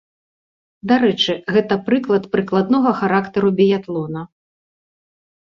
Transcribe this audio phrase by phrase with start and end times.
[0.91, 4.21] Дарэчы, гэта прыклад прыкладнога характару біятлона.